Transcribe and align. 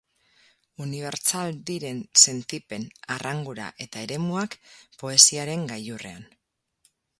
Unibertsal 0.85 1.59
diren 1.69 1.99
sentipen, 2.21 2.87
arrangura 3.17 3.69
eta 3.87 4.03
eremuak, 4.07 4.57
poesiaren 5.05 5.71
gailurrean. 5.75 6.29